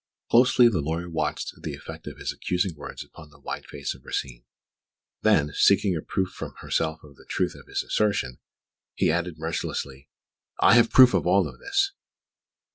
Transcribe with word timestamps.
Closely 0.31 0.67
the 0.67 0.81
lawyer 0.81 1.07
watched 1.07 1.53
the 1.61 1.75
effect 1.75 2.07
of 2.07 2.17
his 2.17 2.31
accusing 2.33 2.73
words 2.73 3.03
upon 3.03 3.29
the 3.29 3.37
white 3.39 3.67
face 3.67 3.93
of 3.93 4.03
Rosine; 4.03 4.45
then, 5.21 5.51
seeking 5.53 5.95
a 5.95 6.01
proof 6.01 6.29
from 6.31 6.55
herself 6.55 7.03
of 7.03 7.17
the 7.17 7.25
truth 7.29 7.53
of 7.53 7.67
his 7.67 7.83
assertion, 7.83 8.39
he 8.95 9.11
added 9.11 9.37
mercilessly: 9.37 10.09
"I 10.59 10.73
have 10.73 10.89
proof 10.89 11.13
of 11.13 11.27
all 11.27 11.43
this!" 11.55 11.91